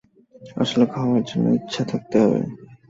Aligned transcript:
আসলে, 0.57 0.85
খাওয়ার 0.93 1.23
জন্য 1.23 1.45
ইচ্ছা 1.59 1.83
থাকতে 1.91 2.17
হয়। 2.23 2.45